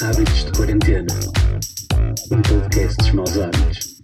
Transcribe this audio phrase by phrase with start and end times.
[0.00, 1.12] Hábitos de Quarentena.
[2.30, 4.02] Um podcast dos maus hábitos.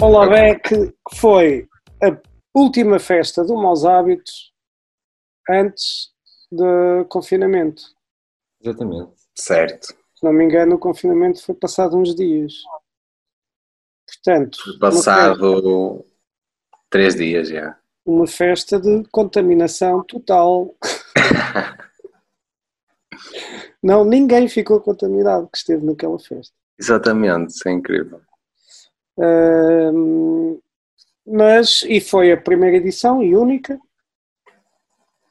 [0.00, 1.68] Olá, Beck, que foi
[2.00, 2.16] a
[2.54, 4.52] última festa do Maus Hábitos
[5.50, 6.12] antes
[6.52, 7.82] do confinamento.
[8.60, 9.14] Exatamente.
[9.34, 9.86] Certo.
[10.14, 12.52] Se não me engano, o confinamento foi passado uns dias.
[14.06, 16.06] Portanto, Passado
[16.88, 17.76] três dias já.
[18.08, 20.74] Uma festa de contaminação total.
[23.82, 26.54] Não, ninguém ficou contaminado que esteve naquela festa.
[26.78, 28.20] Exatamente, isso é incrível.
[29.20, 30.58] Ahm,
[31.26, 33.78] mas, e foi a primeira edição e única.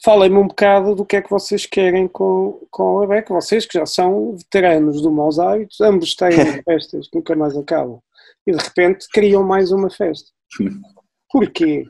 [0.04, 3.34] Falem-me um bocado do que é que vocês querem com, com a Beca.
[3.34, 6.32] Vocês que já são veteranos do Maus Hábitos, ambos têm
[6.64, 8.00] festas que nunca mais acabam.
[8.46, 10.30] E de repente criam mais uma festa.
[11.32, 11.86] Porquê?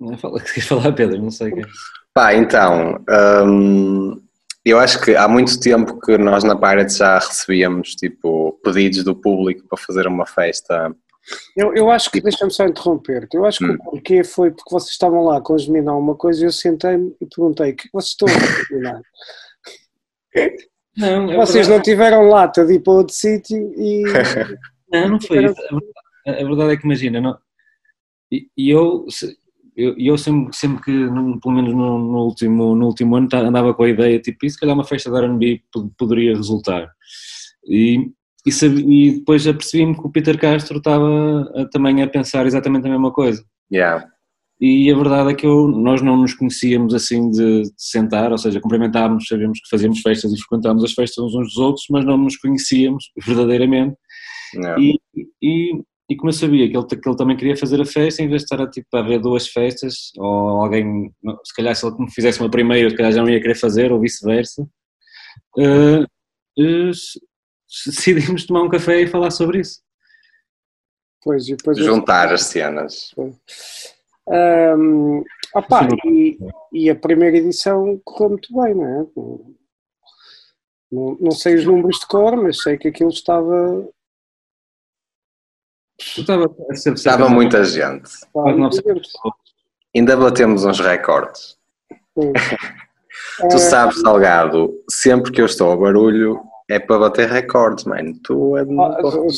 [0.00, 1.22] Não é fala, queres falar, Pedro?
[1.22, 1.52] Não sei.
[1.52, 1.64] o que é.
[2.14, 3.04] Pá, então,
[3.46, 4.20] hum,
[4.64, 9.14] eu acho que há muito tempo que nós na Pirate já recebíamos tipo pedidos do
[9.14, 10.94] público para fazer uma festa.
[11.56, 13.74] Eu, eu acho que, deixa-me só interromper-te, eu acho que Hum.
[13.74, 17.14] o porquê foi porque vocês estavam lá com a Gemina uma coisa e eu sentei-me
[17.20, 19.00] e perguntei, o que é que vocês estão a combinar?
[20.96, 24.02] Não, é Vocês não tiveram lata de ir para outro sítio e...
[24.92, 25.54] Não, não foi isso.
[25.60, 25.92] A verdade,
[26.26, 27.38] a verdade é que imagina, não,
[28.32, 29.06] e, e eu,
[29.82, 30.92] eu, e eu sempre, sempre que,
[31.40, 34.58] pelo menos no, no último, no último ano, andava com a ideia, tipo, e se
[34.58, 36.88] calhar uma festa da R&B po- poderia resultar.
[37.66, 38.10] E,
[38.46, 42.90] e, e depois apercebi-me que o Peter Castro estava a- também a pensar exatamente a
[42.90, 43.44] mesma coisa.
[43.72, 44.06] Yeah.
[44.60, 48.36] E a verdade é que eu, nós não nos conhecíamos assim de, de sentar, ou
[48.36, 52.18] seja, cumprimentávamos, sabíamos que fazíamos festas e frequentávamos as festas uns dos outros, mas não
[52.18, 53.96] nos conhecíamos verdadeiramente.
[54.54, 54.82] Yeah.
[54.82, 54.98] E,
[55.42, 58.28] e, e como eu sabia que ele, que ele também queria fazer a festa, em
[58.28, 61.96] vez de estar a, tipo, a ver duas festas, ou alguém, se calhar se ele
[62.00, 64.68] me fizesse uma primeira, se calhar já não ia querer fazer, ou vice-versa,
[65.56, 66.04] eh,
[66.58, 66.90] eh,
[67.86, 69.80] decidimos tomar um café e falar sobre isso.
[71.22, 73.14] Pois, e depois Juntar as cenas.
[75.54, 75.96] Opá, Sim.
[76.06, 76.38] e,
[76.72, 79.06] e a primeira edição correu muito bem, não é?
[80.90, 83.88] Não, não sei os números de cor, mas sei que aquilo estava.
[86.00, 88.06] Estava, a Estava muita gente.
[88.06, 88.70] estava.
[89.94, 91.56] Ainda batemos uns recordes.
[92.14, 92.32] Tu
[93.42, 98.14] Ah, sabes, Salgado, sempre que eu estou ao barulho é para bater recordes, mano.
[98.22, 99.30] Tu é- ah,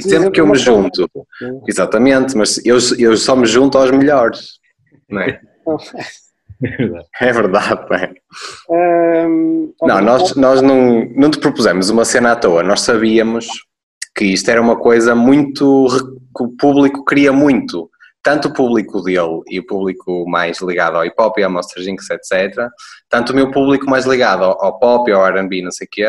[0.00, 1.08] Sempre que eu me junto.
[1.66, 4.58] Exatamente, mas eu, eu só me junto aos melhores.
[5.08, 5.40] Não é?
[7.20, 7.84] É verdade.
[7.92, 8.14] É.
[8.70, 13.46] Ahm, Não, opá, nós, nós não, não te propusemos uma cena à toa, nós sabíamos
[14.14, 15.86] que isto era uma coisa muito.
[16.36, 17.90] que o público queria muito.
[18.22, 21.82] Tanto o público dele e o público mais ligado ao hip hop e ao Monster
[21.82, 22.68] Jinx, etc.
[23.08, 25.90] Tanto o meu público mais ligado ao, ao pop e ao RB, não sei o
[25.90, 26.04] quê.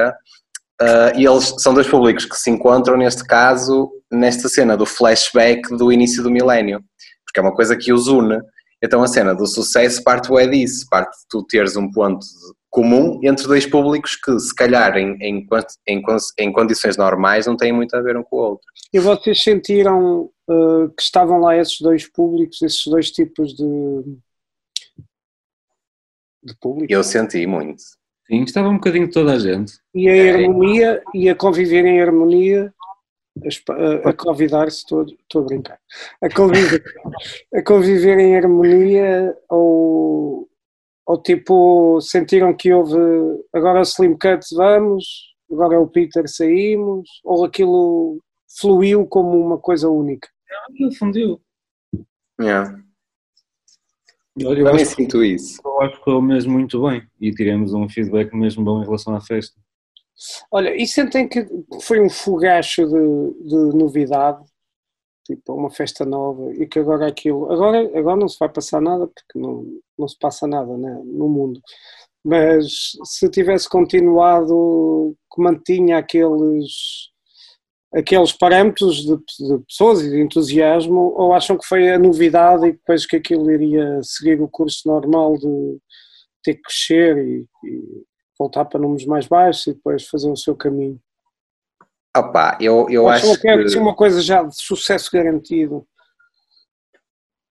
[0.79, 5.75] ah, e eles são dois públicos que se encontram, neste caso, nesta cena do flashback
[5.75, 6.79] do início do milénio.
[7.25, 8.39] Porque é uma coisa que os une.
[8.81, 12.25] Então a cena do sucesso parte é disso, parte de tu teres um ponto
[12.75, 15.47] comum entre dois públicos que se calhar em, em,
[15.87, 16.01] em,
[16.39, 18.67] em condições normais não têm muito a ver um com o outro.
[18.93, 23.63] E vocês sentiram ah, que estavam lá esses dois públicos, esses dois tipos de,
[26.43, 26.91] de público?
[26.91, 27.81] Eu senti muito.
[28.27, 29.73] Sim, estava um bocadinho toda a gente.
[29.93, 32.73] E a harmonia, e a conviver em harmonia,
[33.69, 35.79] a- a convidar-se, estou, estou a brincar,
[36.21, 36.83] a conviver,
[37.53, 40.49] a conviver em harmonia ou,
[41.05, 42.97] ou tipo, sentiram que houve,
[43.53, 48.19] agora o Slim Cut vamos, agora é o Peter saímos, ou aquilo
[48.59, 50.27] fluiu como uma coisa única?
[50.79, 51.41] Ele fundiu.
[52.41, 52.77] Yeah.
[54.43, 55.61] Olha, eu Também acho, sinto isso.
[55.63, 59.15] eu acho que foi mesmo muito bem e tivemos um feedback mesmo bom em relação
[59.15, 59.57] à festa.
[60.51, 61.45] Olha, e sentem que
[61.81, 64.43] foi um fogacho de, de novidade,
[65.25, 67.51] tipo uma festa nova, e que agora aquilo.
[67.51, 69.65] Agora, agora não se vai passar nada, porque não,
[69.97, 71.59] não se passa nada né, no mundo.
[72.23, 77.09] Mas se tivesse continuado, que mantinha aqueles,
[77.93, 82.71] aqueles parâmetros de, de pessoas e de entusiasmo, ou acham que foi a novidade e
[82.71, 85.77] depois que aquilo iria seguir o curso normal de
[86.43, 88.03] ter que crescer e- e
[88.37, 90.99] voltar para números mais baixos e depois fazer o seu caminho.
[92.15, 95.85] Opa, eu, eu Ou acho que assim uma coisa já de sucesso garantido?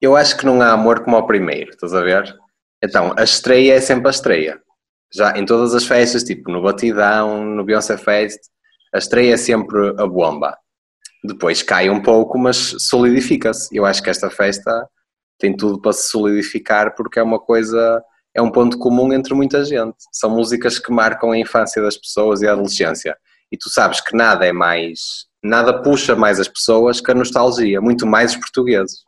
[0.05, 2.35] eu acho que não há amor como ao primeiro, estás a ver?
[2.83, 4.61] Então, a estreia é sempre a estreia.
[5.13, 8.39] Já em todas as festas, tipo no Batidão, no Beyoncé Fest,
[8.93, 10.57] a estreia é sempre a bomba.
[11.25, 13.75] Depois cai um pouco, mas solidifica-se.
[13.75, 14.87] Eu acho que esta festa
[15.39, 18.03] tem tudo para se solidificar porque é uma coisa
[18.35, 19.97] é um ponto comum entre muita gente.
[20.13, 23.17] São músicas que marcam a infância das pessoas e a adolescência.
[23.53, 27.81] E tu sabes que nada é mais, nada puxa mais as pessoas que a nostalgia,
[27.81, 29.01] muito mais os portugueses,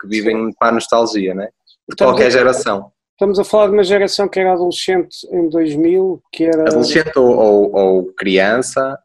[0.00, 1.48] que vivem para a nostalgia, né?
[1.88, 2.90] De qualquer geração.
[3.12, 6.62] Estamos a falar de uma geração que era adolescente em 2000, que era...
[6.62, 8.98] Adolescente ou, ou, ou criança,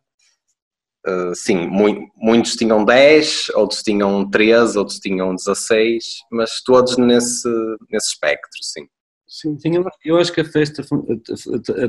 [1.07, 1.68] uh, sim,
[2.16, 7.48] muitos tinham 10, outros tinham 13, outros tinham 16, mas todos nesse,
[7.92, 8.88] nesse espectro, sim.
[9.27, 10.81] Sim, sim eu, eu, acho que a festa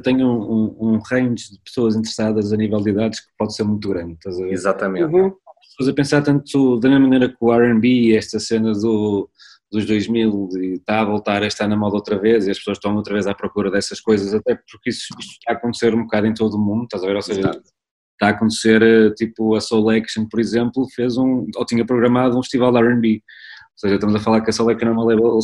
[0.03, 3.63] tem um, um, um, range de pessoas interessadas a nível de idades que pode ser
[3.63, 4.15] muito grande.
[4.15, 4.53] Estás a ver?
[4.53, 5.15] Exatamente.
[5.15, 5.33] Uhum.
[5.71, 9.31] Pessoas a pensar tanto da mesma maneira que o RB, esta cena do,
[9.71, 12.79] dos 2000 e está a voltar a estar na moda outra vez e as pessoas
[12.79, 16.03] estão outra vez à procura dessas coisas, até porque isso, isto está a acontecer um
[16.03, 17.17] bocado em todo o mundo, estás a ver?
[17.17, 17.59] Ou seja, Exato.
[17.59, 22.37] está a acontecer, eh, tipo, a Soul Action, por exemplo, fez um, ou tinha programado
[22.37, 25.05] um festival de R&B, ou seja, estamos a falar que a Soul Action é uma
[25.05, 25.39] label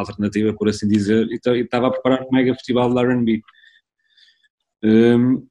[0.00, 3.42] alternativa, por assim dizer, e estava a preparar um mega festival de R&B.
[4.84, 5.46] Um,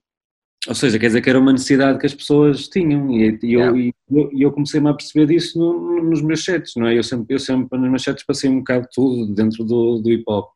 [0.68, 3.78] ou seja, quer dizer que era uma necessidade que as pessoas tinham e, e eu,
[3.78, 6.98] eu, eu comecei-me a perceber disso no, nos meus sets, não é?
[6.98, 10.24] Eu sempre, eu sempre nos meus sets passei um bocado tudo dentro do, do hip
[10.28, 10.50] hop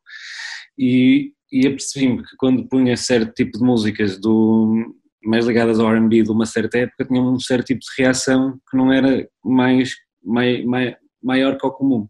[0.78, 6.24] e, e apercebi-me que quando punha certo tipo de músicas do, mais ligadas ao R&B
[6.24, 9.94] de uma certa época tinham um certo tipo de reação que não era mais,
[10.24, 12.08] mai, mai, maior que o comum.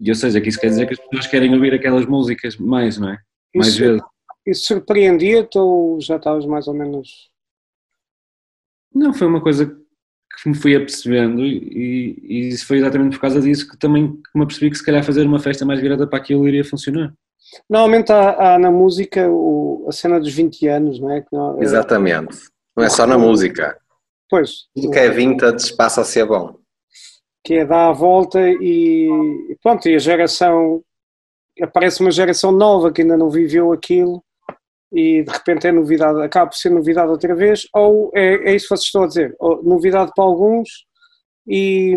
[0.00, 2.98] E ou seja, que isso quer dizer que as pessoas querem ouvir aquelas músicas mais,
[2.98, 3.18] não é?
[3.54, 4.02] Mais isso, vezes.
[4.46, 7.30] Isso surpreendia-te ou já estavas mais ou menos.
[8.94, 13.40] Não, foi uma coisa que me fui apercebendo e, e isso foi exatamente por causa
[13.40, 16.46] disso que também me apercebi que se calhar fazer uma festa mais virada para aquilo
[16.46, 17.12] iria funcionar.
[17.70, 21.24] Normalmente há, há na música o, a cena dos 20 anos, não é?
[21.32, 22.36] Não, Exatamente.
[22.76, 23.78] Não é só na música.
[24.28, 24.66] Pois.
[24.74, 26.63] Tudo que é vintage passa a ser bom
[27.44, 30.82] que é dar a volta e pronto, e a geração,
[31.60, 34.24] aparece uma geração nova que ainda não viveu aquilo
[34.90, 38.66] e de repente é novidade, acaba por ser novidade outra vez, ou é, é isso
[38.66, 40.68] que vocês estão a dizer, novidade para alguns
[41.46, 41.94] e,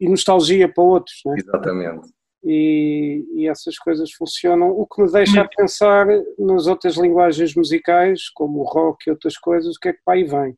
[0.00, 1.38] e nostalgia para outros, não é?
[1.38, 2.08] Exatamente.
[2.46, 6.06] E, e, essas coisas funcionam, o que me deixa a pensar
[6.38, 10.14] nas outras linguagens musicais, como o rock e outras coisas, o que é que para
[10.14, 10.54] aí vem.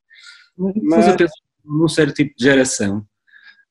[0.59, 1.35] Mas, Mas eu penso
[1.65, 3.07] num certo tipo de geração,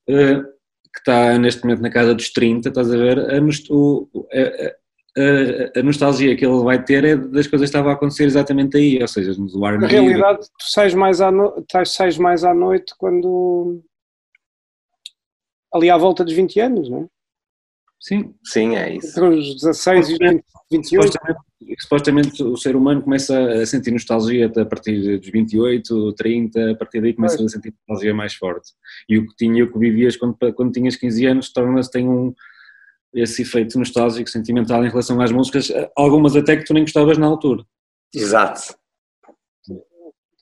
[0.06, 3.20] que está neste momento na casa dos 30, estás a ver?
[3.20, 7.92] A, o, a, a, a, nostalgia que ele vai ter é das coisas que estavam
[7.92, 11.66] a acontecer exatamente aí, ou seja, no ar Na realidade, tu sais mais, à no...
[11.86, 13.84] sais mais à noite quando.
[15.74, 17.08] ali à volta dos 20 anos, não é?
[18.00, 18.36] Sim.
[18.44, 19.20] Sim, é isso.
[19.20, 20.18] Entre os 16 e
[20.72, 20.86] 28.
[20.88, 21.40] Supostamente,
[21.80, 27.02] supostamente, o ser humano começa a sentir nostalgia a partir dos 28, 30, a partir
[27.02, 28.72] daí começa a sentir nostalgia mais forte.
[29.10, 32.34] E o que tinha, o que vivias quando, quando tinhas 15 anos, torna-se, tem um,
[33.14, 37.28] esse efeito nostálgico, sentimental em relação às músicas, algumas até que tu nem gostavas na
[37.28, 37.64] altura.
[38.14, 38.76] Exato.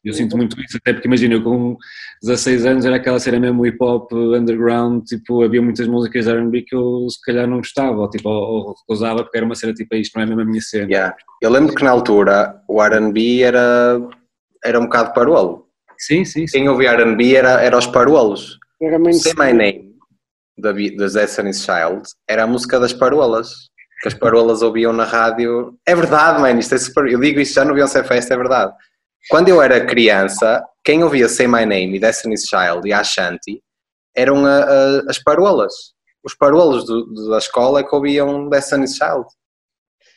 [0.04, 1.78] Eu sinto muito isso, até porque imagina, eu com
[2.22, 6.64] 16 anos era aquela cena mesmo hip hop underground, tipo, havia muitas músicas de R&B
[6.64, 9.96] que eu se calhar não gostava, ou, tipo, ou, recusava porque era uma cena tipo,
[9.96, 10.92] isto não é mesmo a minha cena.
[10.92, 11.16] Yeah.
[11.42, 13.98] Eu lembro que na altura o R&B era,
[14.64, 15.68] era um bocado parolo.
[15.98, 16.58] Sim, sim, sim.
[16.58, 18.58] Quem ouvia R&B era, era os parolos.
[18.82, 19.96] Era Say My Name,
[20.58, 23.72] da, das Destiny's Child, era a música das parolas.
[24.02, 25.78] Que as parolas ouviam na rádio.
[25.88, 27.08] É verdade, mano, isto é super...
[27.08, 28.74] Eu digo isto já no Beyoncé Fest, é verdade
[29.30, 33.62] quando eu era criança, quem ouvia Say My Name e Destiny's Child e Ashanti
[34.16, 35.74] eram a, a, as parolas.
[36.24, 39.26] Os parolos do, do, da escola é que ouviam Destiny's Child.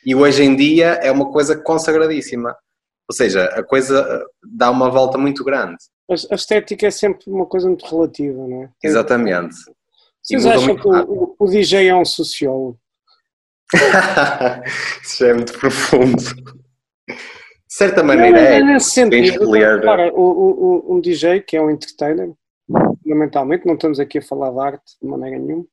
[0.05, 2.55] E hoje em dia é uma coisa consagradíssima.
[3.09, 5.77] Ou seja, a coisa dá uma volta muito grande.
[6.09, 8.69] A estética é sempre uma coisa muito relativa, não é?
[8.83, 9.55] Exatamente.
[10.21, 12.77] Vocês acham que o, o, DJ é um sociólogo?
[15.01, 16.21] Isso já é muito profundo
[17.67, 18.63] de certa maneira é.
[18.63, 19.49] Nesse sentido,
[19.81, 22.31] para, o, o, um DJ que é um entertainer,
[23.03, 25.65] fundamentalmente, não estamos aqui a falar de arte de maneira nenhuma,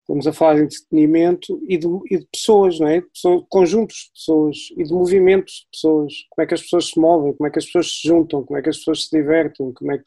[0.00, 3.00] estamos a falar de entretenimento e de, e de pessoas, não é?
[3.00, 6.98] Pessoas, conjuntos de pessoas e de movimentos de pessoas, como é que as pessoas se
[7.00, 9.72] movem, como é que as pessoas se juntam, como é que as pessoas se divertem,
[9.72, 10.04] como é que.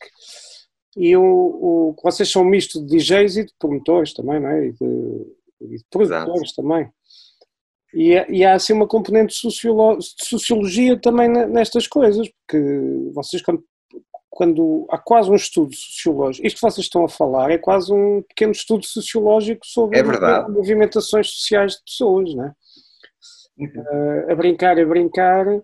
[0.98, 4.68] E o, o, vocês são um misto de DJs e de promotores também, não é?
[4.68, 6.62] E de, e de produtores Exato.
[6.62, 6.90] também.
[7.96, 13.42] E, e, há assim uma componente de, sociolo, de sociologia também nestas coisas, porque vocês
[13.42, 13.64] quando,
[14.30, 18.22] quando há quase um estudo sociológico, isto que vocês estão a falar é quase um
[18.24, 20.04] pequeno estudo sociológico sobre é
[20.50, 22.54] movimentações sociais de pessoas, não é?
[23.58, 23.70] Uhum.
[23.70, 25.64] Uh, a brincar, a brincar, uh,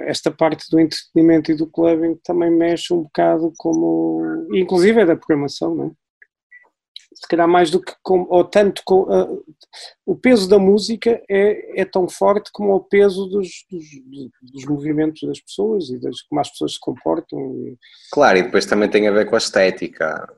[0.00, 5.16] esta parte do entretenimento e do clubbing também mexe um bocado como, inclusive é da
[5.16, 5.90] programação, não é?
[7.20, 9.44] Se calhar mais do que com, ou tanto com, uh,
[10.06, 13.84] o peso da música é, é tão forte como o peso dos, dos,
[14.40, 17.76] dos movimentos das pessoas e das, como as pessoas se comportam.
[18.12, 20.32] Claro, e depois também tem a ver com a estética,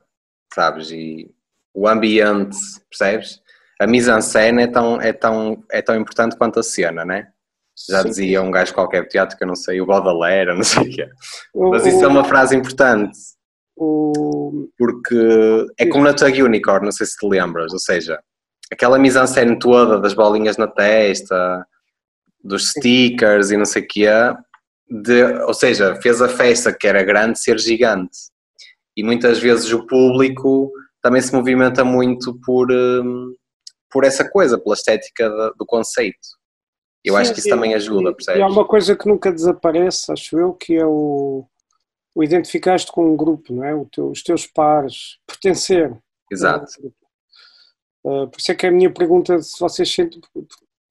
[0.51, 0.89] sabes?
[0.89, 1.29] E
[1.71, 2.57] o ambiente,
[2.89, 3.39] percebes?
[3.79, 7.27] A mise-en-scène é tão, é, tão, é tão importante quanto a cena, né?
[7.89, 8.09] Já Sim.
[8.09, 11.07] dizia um gajo qualquer teatro que eu não sei, o Baudelaire, não sei o quê.
[11.55, 13.17] Mas isso é uma frase importante.
[13.83, 14.69] O...
[14.77, 18.21] Porque é como na Tug Unicorn, não sei se te lembras, ou seja,
[18.71, 21.65] aquela mise-en-scène toda das bolinhas na testa,
[22.43, 24.07] dos stickers e não sei o quê,
[24.87, 28.19] de, ou seja, fez a festa que era grande ser gigante.
[28.95, 30.71] E muitas vezes o público
[31.01, 33.33] também se movimenta muito por, hum,
[33.89, 36.19] por essa coisa, pela estética do conceito.
[37.03, 38.39] Eu Sim, acho que isso e, também ajuda, percebes?
[38.39, 41.47] E há uma coisa que nunca desaparece, acho eu, que é o,
[42.13, 43.85] o identificaste com um grupo, não é?
[43.91, 45.95] Teu, os teus pares, pertencer.
[46.31, 46.65] Exato.
[48.03, 50.19] Uh, por isso é que a minha pergunta se vocês sentem,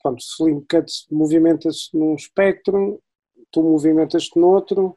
[0.03, 3.03] pronto, Slim Cut movimenta-se num espectro,
[3.51, 4.95] tu movimentas-te noutro,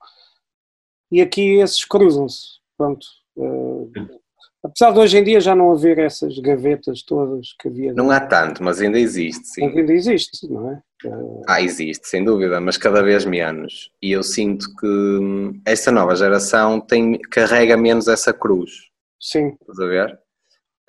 [1.11, 3.05] e aqui esses cruzam-se, pronto.
[3.35, 3.91] Uh,
[4.63, 7.93] Apesar de hoje em dia já não haver essas gavetas todas que havia.
[7.93, 9.65] Não há tanto, mas ainda existe, sim.
[9.65, 10.81] Ainda existe, não é?
[11.49, 13.91] Ah, existe, sem dúvida, mas cada vez menos.
[14.01, 18.71] E eu sinto que esta nova geração tem, carrega menos essa cruz.
[19.19, 19.57] Sim.
[19.59, 20.19] Estás a ver?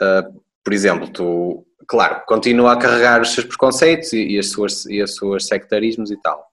[0.00, 4.86] Uh, por exemplo, tu, claro, continua a carregar os seus preconceitos e, e, as suas,
[4.86, 6.46] e as suas sectarismos e tal,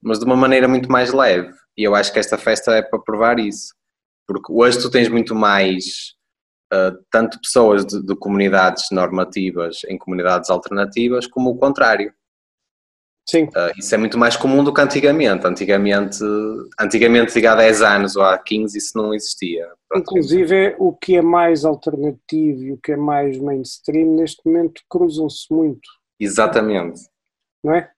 [0.00, 1.52] mas de uma maneira muito mais leve.
[1.76, 3.74] E eu acho que esta festa é para provar isso.
[4.24, 6.14] Porque hoje tu tens muito mais
[7.10, 12.12] tanto pessoas de, de, comunidades normativas em comunidades alternativas, como o contrário.
[13.28, 13.44] Sim.
[13.44, 15.46] Uh, isso é muito mais comum do que antigamente.
[15.46, 16.18] Antigamente,
[16.78, 19.68] antigamente diga há 10 anos ou há 15, isso não existia.
[19.94, 25.52] Inclusive, o que é mais alternativo e o que é mais mainstream, neste momento cruzam-se
[25.52, 25.88] muito.
[26.18, 27.00] Exatamente.
[27.62, 27.90] Não é?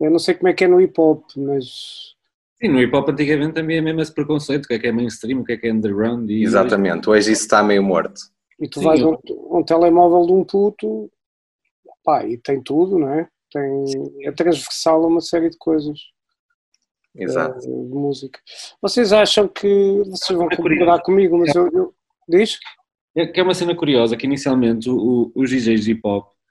[0.00, 2.14] Eu não sei como é que é no hip hop, mas
[2.62, 4.92] Sim, no hip hop antigamente também é mesmo esse preconceito, o que é que é
[4.92, 6.30] mainstream, o que é que é underground.
[6.30, 8.20] E Exatamente, hoje isso está meio morto.
[8.60, 9.18] E tu Sim, vais a um,
[9.50, 11.10] um, telemóvel de um puto,
[12.04, 13.28] pá, e tem tudo, não é?
[13.50, 13.84] Tem,
[14.22, 15.98] é transversal a uma série de coisas.
[17.16, 17.58] Exato.
[17.58, 18.38] De, de música.
[18.80, 21.94] Vocês acham que, vocês vão é concordar comigo, mas eu, eu...
[22.28, 22.60] Diz?
[23.16, 26.28] É, que é uma cena curiosa, que inicialmente o, o, os DJs de hip hop
[26.28, 26.41] eh, eh,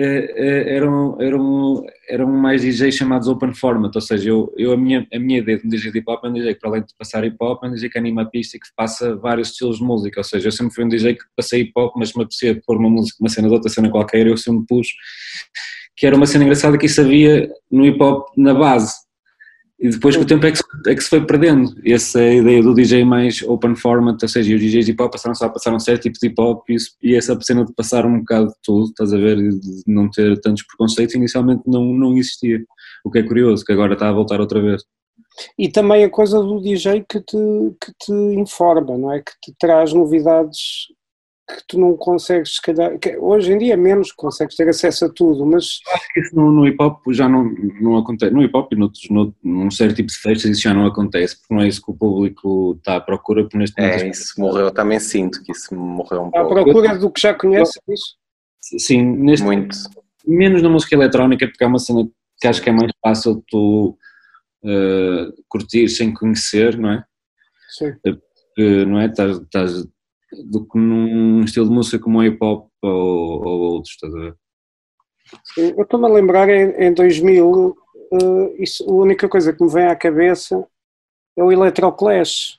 [0.00, 5.18] eram, eram, eram mais DJs chamados open format, ou seja, eu, eu a, minha, a
[5.18, 6.94] minha ideia de um DJ de hip hop é um DJ que para além de
[6.96, 9.78] passar hip hop é um DJ que anima a pista e que passa vários estilos
[9.78, 12.22] de música, ou seja, eu sempre fui um DJ que passei hip hop, mas me
[12.22, 14.88] apetecia pôr uma música, uma cena de outra cena qualquer, eu sempre pus
[15.96, 18.94] que era uma cena engraçada que isso havia no hip hop na base,
[19.80, 22.60] e depois com o tempo é que, se, é que se foi perdendo essa ideia
[22.60, 25.50] do DJ mais open format, ou seja, os DJs de hip hop passaram só a
[25.50, 28.48] passar um certo tipo de hip hop e, e, essa cena de passar um bocado
[28.48, 32.60] de tudo, estás a ver, de não ter tantos preconceitos, inicialmente não, não existia.
[33.04, 34.82] O que é curioso, que agora está a voltar outra vez.
[35.56, 37.36] E também a coisa do DJ que te,
[37.80, 39.20] que te informa, não é?
[39.20, 40.88] Que te traz novidades
[41.48, 45.46] que tu não consegues, se calhar, hoje em dia menos consegues ter acesso a tudo,
[45.46, 45.80] mas...
[45.94, 47.50] Acho que isso no, no hip hop já não,
[47.80, 50.74] não acontece, no hip hop e noutros, no, num certo tipo de festas isso já
[50.74, 54.02] não acontece, porque não é isso que o público está à procura, porque neste momento...
[54.02, 56.58] É, isso morreu, também sinto que isso morreu um pouco.
[56.58, 58.16] À procura do que já conhece, é isso?
[58.60, 59.44] Sim, neste...
[59.44, 59.76] Muito.
[60.26, 62.06] Menos na música eletrónica, porque é uma cena
[62.38, 63.96] que acho que é mais fácil tu
[64.62, 67.04] uh, curtir sem conhecer, não é?
[67.70, 67.94] Sim.
[68.02, 69.06] Porque, não é?
[69.06, 69.88] Estás, estás
[70.32, 74.18] do que num estilo de música como o hip hop ou, ou outros, estás a
[74.18, 74.36] ver?
[75.56, 77.74] Eu estou-me a lembrar em, em 2000, uh,
[78.12, 80.66] eh, isso, a única coisa que me vem à cabeça
[81.36, 82.58] é o Electroclash.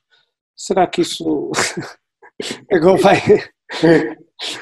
[0.55, 1.51] Será que isso
[2.71, 3.17] agora vai.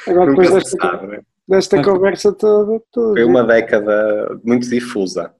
[0.08, 1.22] agora depois desta, né?
[1.48, 3.14] desta conversa toda, toda.
[3.14, 5.34] Foi uma década muito difusa.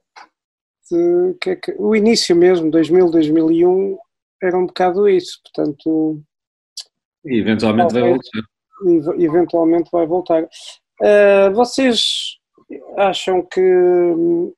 [0.90, 3.98] De, que é que, o início mesmo, 2000, 2001,
[4.42, 6.22] era um bocado isso, portanto
[7.28, 9.18] e eventualmente vai voltar.
[9.18, 10.44] Eventualmente vai voltar.
[10.44, 12.38] Uh, vocês
[12.98, 14.54] acham que hum,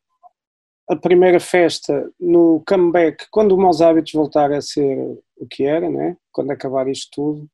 [0.90, 4.98] a primeira festa no comeback, quando o Maus Hábitos voltar a ser
[5.38, 6.18] o que era, né?
[6.32, 7.50] quando acabar isto tudo,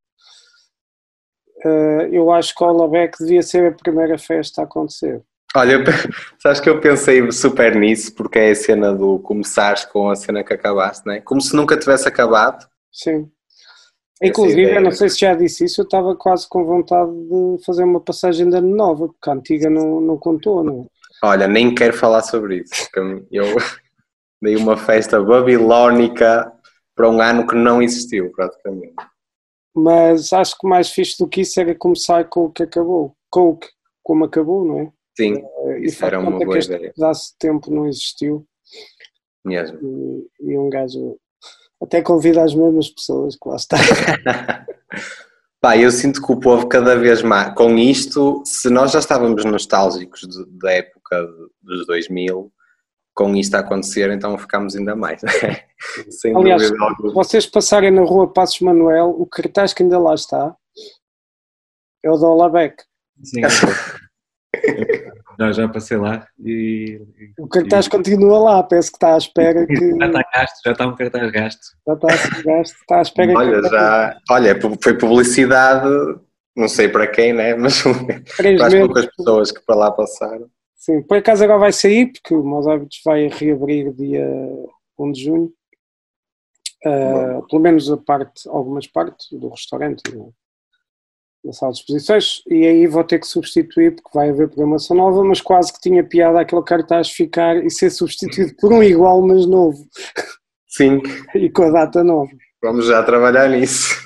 [1.66, 5.22] uh, eu acho que o Olabeck devia ser a primeira festa a acontecer.
[5.56, 5.80] Olha,
[6.40, 10.44] sabes que eu pensei super nisso, porque é a cena do começares com a cena
[10.44, 11.22] que acabaste, né?
[11.22, 12.68] Como se nunca tivesse acabado.
[12.92, 13.30] Sim.
[14.22, 17.84] Inclusive, eu não sei se já disse isso, eu estava quase com vontade de fazer
[17.84, 20.86] uma passagem de ano nova, porque a antiga não, não contou, não é?
[21.28, 22.90] Olha, nem quero falar sobre isso.
[23.32, 23.46] Eu
[24.42, 26.52] dei uma festa babilónica
[26.96, 28.96] para um ano que não existiu, praticamente.
[29.76, 33.16] Mas acho que mais fixe do que isso era começar com o que acabou.
[33.30, 33.68] Com o que,
[34.02, 34.92] como acabou, não é?
[35.18, 36.94] Sim, Uh, e isso era uma conta boa que este ideia.
[36.94, 38.46] pedaço de tempo não existiu
[39.44, 39.80] mesmo.
[39.82, 41.18] e, e um gajo
[41.82, 43.78] até convida as mesmas pessoas que lá está.
[45.62, 49.44] Pá, eu sinto que o povo cada vez mais, com isto, se nós já estávamos
[49.46, 52.52] nostálgicos de- da época de- dos 2000,
[53.16, 55.22] com isto a acontecer, então ficamos ainda mais.
[56.22, 57.14] Sem Aliás, dúvida alguma.
[57.14, 60.56] vocês passarem na rua Passos Manuel, o cartaz que ainda lá está
[62.04, 62.84] é o da Olabec.
[63.24, 63.42] Sim,
[65.40, 69.66] já, já passei lá e, e- O cartaz continua lá, parece que está à espera
[69.68, 71.62] que já está gasto, já está um cartaz gasto.
[71.88, 75.88] já está a ser gasto, está à espera Olha, que já, olha, foi publicidade,
[76.56, 77.56] não sei para quem, né?
[77.60, 77.84] Mas
[78.38, 78.88] três para as meses.
[78.88, 80.48] poucas pessoas que para lá passaram.
[80.76, 84.28] Sim, por acaso agora vai sair, porque o Maus Hábitos vai reabrir dia
[85.00, 85.52] 1 de junho.
[86.86, 90.30] Ah, pelo menos a parte, algumas partes do restaurante, né,
[91.46, 95.24] da sala de exposições, e aí vou ter que substituir, porque vai haver programação nova,
[95.24, 99.46] mas quase que tinha piada aquele cartaz ficar e ser substituído por um igual, mas
[99.46, 99.88] novo,
[100.68, 101.02] Sim,
[101.36, 102.32] e com a data nova.
[102.62, 104.04] vamos já trabalhar nisso.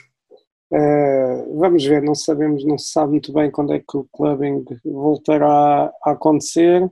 [0.72, 4.64] Uh, vamos ver, não sabemos, não se sabe muito bem quando é que o clubbing
[4.86, 6.84] voltará a acontecer.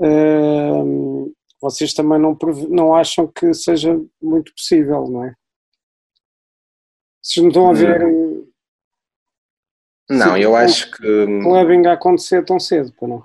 [0.00, 2.36] Uh, vocês também não,
[2.68, 5.34] não acham que seja muito possível, não é?
[7.22, 8.49] Vocês não estão a ver uh,
[10.10, 11.40] Não, eu acho que.
[11.42, 13.24] clubbing a acontecer tão cedo, para não?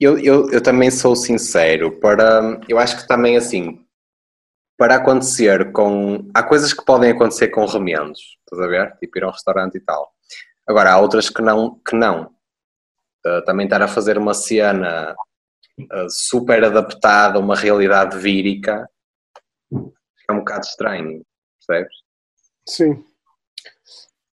[0.00, 3.84] Eu, eu, eu também sou sincero, para, eu acho que também assim,
[4.78, 6.26] para acontecer com.
[6.34, 8.96] Há coisas que podem acontecer com remendos, estás a ver?
[8.96, 10.10] Tipo ir a um restaurante e tal.
[10.66, 11.78] Agora, há outras que não.
[11.86, 12.34] Que não.
[13.26, 15.14] Uh, também estar a fazer uma cena
[15.78, 18.88] uh, super adaptada a uma realidade vírica
[20.30, 21.22] é um bocado estranho,
[21.58, 21.94] percebes?
[22.66, 23.04] Sim.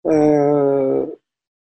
[0.06, 1.18] Uh,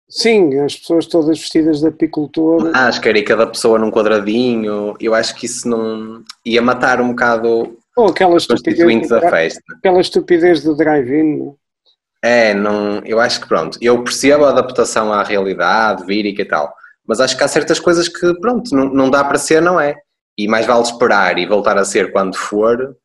[0.07, 2.71] sim, as pessoas todas vestidas de apicultor.
[2.75, 6.23] Ah, as que cada pessoa num quadradinho, eu acho que isso não.
[6.45, 9.63] ia matar um bocado Ou aquela os constituintes da festa.
[9.79, 11.55] aquela estupidez do drive-in.
[12.23, 12.51] é?
[12.51, 16.75] É, não, eu acho que pronto, eu percebo a adaptação à realidade, vírica e tal,
[17.07, 19.95] mas acho que há certas coisas que pronto, não, não dá para ser, não é?
[20.37, 22.97] E mais vale esperar e voltar a ser quando for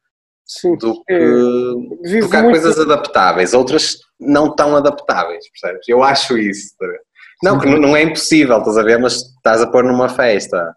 [0.46, 0.76] Sim.
[0.78, 1.14] do que.
[1.14, 5.88] É, muito- coisas adaptáveis, outras não tão adaptáveis, percebes?
[5.88, 6.76] Eu acho isso.
[6.80, 7.00] ver?
[7.44, 9.00] Não, que não- é impossível, estás a ver?
[9.00, 10.74] Mas estás a pôr numa festa,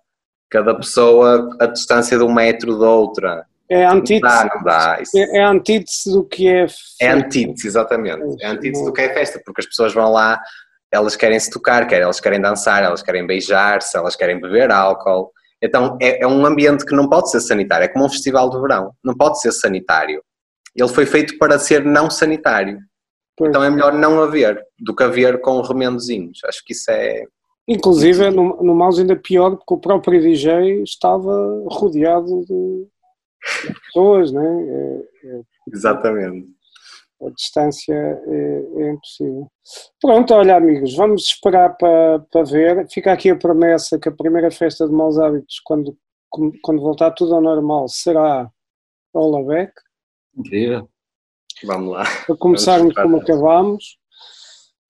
[0.51, 3.45] cada pessoa a distância de um metro da outra.
[3.69, 4.99] É Não antítese, dá, não dá.
[5.01, 6.63] Isso- é, é antítese do que é.
[6.63, 7.15] É feito.
[7.27, 8.23] antítese, exatamente.
[8.43, 10.41] É antítese do que é festa, porque as pessoas vão lá,
[10.93, 15.33] elas querem se tocar, querem, elas querem dançar, elas querem beijar-se, elas querem beber álcool.
[15.63, 18.61] Então é, é um ambiente que não pode ser sanitário, é como um festival de
[18.61, 20.23] verão, não pode ser sanitário.
[20.75, 22.79] Ele foi feito para ser não sanitário.
[23.37, 23.49] Pois.
[23.49, 26.41] Então é melhor não haver do que haver com remendozinhos.
[26.45, 27.25] Acho que isso é.
[27.69, 31.33] Inclusive, no, no mouse ainda pior, porque o próprio DJ estava
[31.67, 32.87] rodeado de
[33.87, 34.45] pessoas, né?
[34.45, 35.41] É- é-
[35.73, 36.47] Exatamente.
[37.23, 39.51] A distância é, é impossível.
[40.01, 42.87] Pronto, olha, amigos, vamos esperar para, para ver.
[42.91, 45.97] Fica aqui a promessa que a primeira festa de maus hábitos, quando,
[46.63, 48.51] quando voltar tudo ao normal, será
[49.15, 49.73] Olabec.
[50.37, 50.89] Incrível.
[51.65, 52.05] Vamos lá.
[52.27, 53.99] para começarmos como acabámos.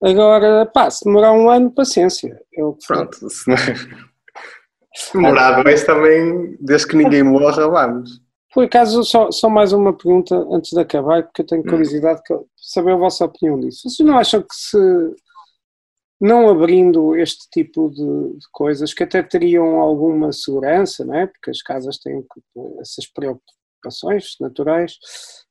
[0.03, 2.39] Agora, pá, se demorar um ano, paciência.
[2.55, 2.77] É for.
[2.87, 3.19] Pronto.
[4.97, 8.23] Se demorar dois também, desde que ninguém morra, vamos.
[8.57, 11.69] Por acaso, só, só mais uma pergunta antes de acabar, porque eu tenho Hum.
[11.69, 13.83] curiosidade de saber a vossa opinião disso.
[13.87, 14.79] Vocês não acham que se
[16.19, 21.27] não abrindo este tipo de, de coisas, que até teriam alguma segurança, não é?
[21.27, 22.25] porque as casas têm
[22.81, 24.95] essas preocupações naturais,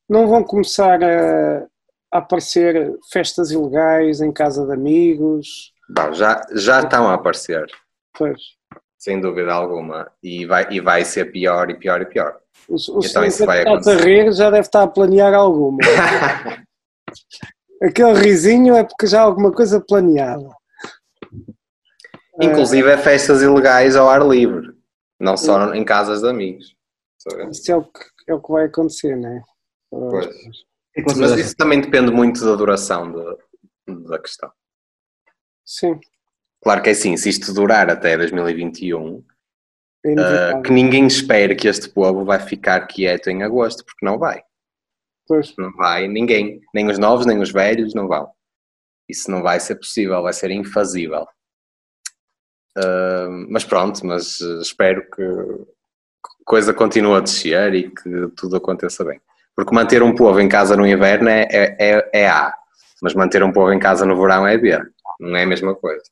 [0.08, 1.64] não vão começar a,
[2.12, 5.72] a aparecer festas ilegais em casa de amigos?
[5.88, 7.66] Bom, já, já estão a aparecer.
[8.18, 8.55] Pois.
[9.06, 10.10] Sem dúvida alguma.
[10.20, 12.40] E vai, e vai ser pior e pior e pior.
[12.68, 14.04] O, o Então isso senhor vai que está a acontecer.
[14.04, 15.78] rir já deve estar a planear alguma.
[17.80, 20.48] Aquele risinho é porque já há alguma coisa planeada.
[22.42, 24.72] Inclusive é festas ilegais ao ar livre,
[25.20, 26.74] não só em casas de amigos.
[27.50, 29.42] Isso é o que, é o que vai acontecer, não é?
[29.90, 30.26] Pois.
[30.96, 34.50] E Mas isso também depende muito da duração de- da questão.
[35.64, 35.98] Sim,
[36.62, 39.24] Claro que é assim, se isto durar até 2021,
[40.04, 40.62] é uh, inevitável.
[40.62, 44.42] que ninguém espere que este povo vai ficar quieto em agosto, porque não vai.
[45.28, 48.30] Pois, Não vai ninguém, nem os novos, nem os velhos, não vão.
[49.08, 51.26] Isso não vai ser possível, vai ser infazível.
[52.78, 58.56] Uh, mas pronto, mas uh, espero que a coisa continue a descer e que tudo
[58.56, 59.20] aconteça bem.
[59.54, 62.54] Porque manter um povo em casa no inverno é, é, é, é A,
[63.02, 64.78] mas manter um povo em casa no verão é B.
[65.18, 66.04] Não é a mesma coisa.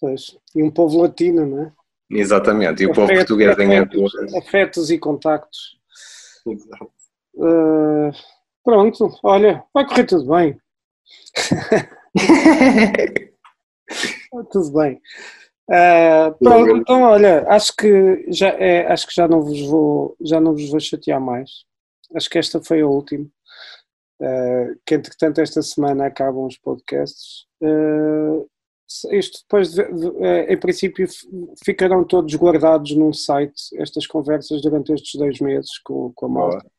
[0.00, 0.36] Pois.
[0.54, 1.72] E um povo latino, não é?
[2.10, 5.78] Exatamente, e o povo português em afetos, afetos e contactos.
[7.34, 8.10] Uh,
[8.64, 10.60] pronto, olha, vai correr tudo bem.
[14.50, 15.00] tudo bem.
[15.68, 20.40] Uh, pronto, então olha, acho que já é, acho que já não vos vou já
[20.40, 21.64] não vos vou chatear mais.
[22.12, 23.26] Acho que esta foi a última.
[24.20, 27.46] Uh, que entretanto esta semana acabam os podcasts.
[27.62, 28.50] Uh,
[29.12, 31.06] isto depois, de, de, em princípio,
[31.64, 36.70] ficarão todos guardados num site, estas conversas durante estes dois meses com, com a malta.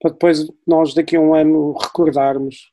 [0.00, 2.72] Para depois nós daqui a um ano recordarmos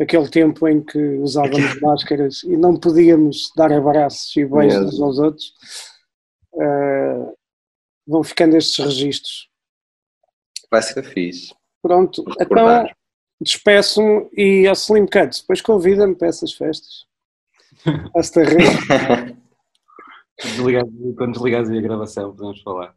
[0.00, 5.18] aquele tempo em que usávamos máscaras e não podíamos dar abraços e beijos uns aos
[5.18, 5.54] outros,
[6.54, 7.36] uh,
[8.06, 9.48] vão ficando estes registros.
[10.70, 11.54] Vai ser fixe.
[11.82, 12.88] Pronto, então
[13.40, 17.07] despeço-me e ao Slim Cuts, depois convida-me para essas festas.
[18.14, 19.36] Basta rir.
[21.16, 22.94] Quando desligares a gravação, podemos falar.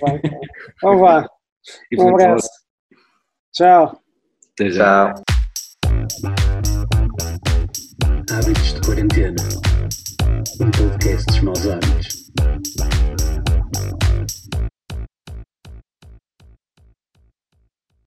[0.00, 0.40] Vai, então.
[0.76, 1.26] então vai.
[1.98, 2.48] Um abraço.
[3.52, 4.00] Tchau.
[4.52, 5.14] Até já.
[5.14, 5.22] Tchau.
[8.30, 9.42] Hábitos de Quarentena.
[10.60, 12.30] Um podcast dos maus hábitos.